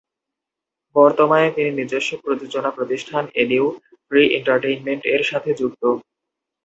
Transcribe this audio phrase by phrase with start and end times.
[0.95, 3.65] বর্তমানে তিনি নিজস্ব প্রযোজনা প্রতিষ্ঠান "এ নিউ
[4.07, 5.83] ট্রি এন্টারটেইনমেন্ট"-এর সাথে যুক্ত।